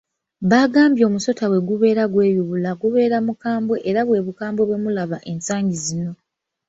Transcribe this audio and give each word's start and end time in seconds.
Bagambye 0.49 1.03
omusota 1.09 1.43
bwe 1.47 1.59
gubeera 1.69 2.03
nga 2.05 2.11
gweyubula 2.13 2.69
gubeera 2.81 3.17
mukambwe 3.27 3.75
era 3.89 4.01
bwe 4.07 4.19
bukambwe 4.25 4.63
bwe 4.65 4.77
mulaba 4.83 5.17
ensangi 5.31 5.77
zino. 5.85 6.11